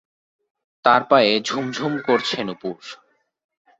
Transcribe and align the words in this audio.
তার 0.85 1.01
পায়ে 1.09 1.33
ঝুমঝুম 1.39 1.93
করছে 2.07 2.37
নূপুর। 2.43 2.77